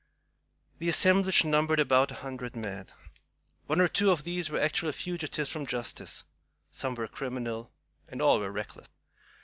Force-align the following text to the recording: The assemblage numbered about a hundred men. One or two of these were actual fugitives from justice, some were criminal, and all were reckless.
The 0.79 0.89
assemblage 0.89 1.45
numbered 1.45 1.79
about 1.79 2.09
a 2.09 2.15
hundred 2.25 2.55
men. 2.55 2.87
One 3.67 3.79
or 3.79 3.87
two 3.87 4.09
of 4.09 4.23
these 4.23 4.49
were 4.49 4.59
actual 4.59 4.91
fugitives 4.91 5.51
from 5.51 5.67
justice, 5.67 6.23
some 6.71 6.95
were 6.95 7.07
criminal, 7.07 7.71
and 8.07 8.19
all 8.19 8.39
were 8.39 8.51
reckless. 8.51 8.87